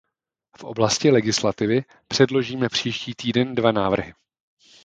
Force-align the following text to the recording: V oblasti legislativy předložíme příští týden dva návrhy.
V 0.57 0.63
oblasti 0.63 1.11
legislativy 1.11 1.83
předložíme 2.07 2.69
příští 2.69 3.15
týden 3.15 3.55
dva 3.55 3.71
návrhy. 3.71 4.13